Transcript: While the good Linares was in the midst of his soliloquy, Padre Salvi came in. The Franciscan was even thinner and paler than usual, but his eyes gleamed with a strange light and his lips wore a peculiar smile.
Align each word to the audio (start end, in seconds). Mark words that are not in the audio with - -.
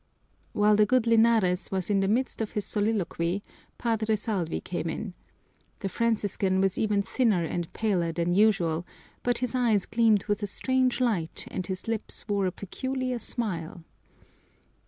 While 0.53 0.77
the 0.77 0.87
good 0.87 1.05
Linares 1.05 1.69
was 1.69 1.91
in 1.91 1.99
the 1.99 2.07
midst 2.07 2.41
of 2.41 2.53
his 2.53 2.65
soliloquy, 2.65 3.43
Padre 3.77 4.15
Salvi 4.15 4.59
came 4.59 4.89
in. 4.89 5.13
The 5.81 5.89
Franciscan 5.89 6.59
was 6.59 6.75
even 6.75 7.03
thinner 7.03 7.43
and 7.43 7.71
paler 7.73 8.11
than 8.11 8.33
usual, 8.33 8.83
but 9.21 9.37
his 9.37 9.53
eyes 9.53 9.85
gleamed 9.85 10.23
with 10.25 10.41
a 10.41 10.47
strange 10.47 10.99
light 11.01 11.45
and 11.51 11.67
his 11.67 11.87
lips 11.87 12.27
wore 12.27 12.47
a 12.47 12.51
peculiar 12.51 13.19
smile. 13.19 13.83